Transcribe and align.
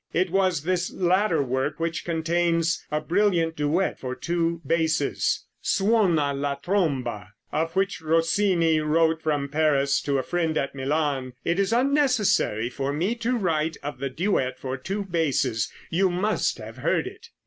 It 0.13 0.31
was 0.31 0.63
this 0.63 0.91
latter 0.91 1.43
work 1.43 1.79
which 1.79 2.05
contains 2.05 2.83
a 2.91 2.99
brilliant 2.99 3.55
duet 3.55 3.99
for 3.99 4.15
two 4.15 4.59
basses, 4.65 5.45
"Suona 5.61 6.33
la 6.33 6.55
Tromba," 6.55 7.27
of 7.51 7.75
which 7.75 8.01
Rossini 8.01 8.79
wrote 8.79 9.21
from 9.21 9.47
Paris 9.47 10.01
to 10.01 10.17
a 10.17 10.23
friend 10.23 10.57
at 10.57 10.73
Milan, 10.73 11.33
"It 11.45 11.59
is 11.59 11.71
unnecessary 11.71 12.67
for 12.67 12.91
me 12.91 13.13
to 13.17 13.37
write 13.37 13.77
of 13.83 13.99
the 13.99 14.09
duet 14.09 14.57
for 14.57 14.75
two 14.75 15.03
basses. 15.05 15.71
You 15.91 16.09
must 16.09 16.57
have 16.57 16.77
heard 16.77 17.05
it." 17.05 17.27